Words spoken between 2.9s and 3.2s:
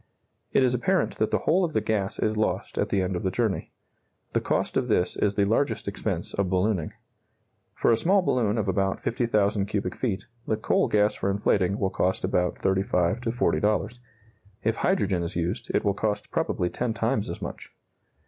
end